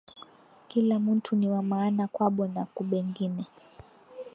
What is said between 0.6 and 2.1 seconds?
Kila muntu niwa maana